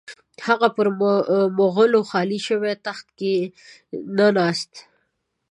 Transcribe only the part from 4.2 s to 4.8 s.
ناست.